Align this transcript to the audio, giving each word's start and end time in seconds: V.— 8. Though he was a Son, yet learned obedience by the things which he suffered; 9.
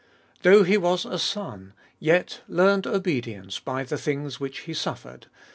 V.— 0.41 0.47
8. 0.49 0.51
Though 0.51 0.63
he 0.63 0.77
was 0.79 1.05
a 1.05 1.19
Son, 1.19 1.73
yet 1.99 2.41
learned 2.47 2.87
obedience 2.87 3.59
by 3.59 3.83
the 3.83 3.99
things 3.99 4.39
which 4.39 4.61
he 4.61 4.73
suffered; 4.73 5.27
9. 5.31 5.31